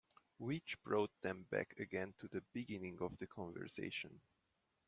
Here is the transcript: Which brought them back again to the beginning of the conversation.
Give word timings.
Which 0.39 0.81
brought 0.81 1.11
them 1.21 1.45
back 1.51 1.75
again 1.79 2.15
to 2.17 2.27
the 2.27 2.41
beginning 2.53 2.97
of 3.01 3.17
the 3.17 3.27
conversation. 3.27 4.19